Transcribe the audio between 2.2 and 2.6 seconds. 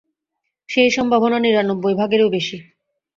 বেশি।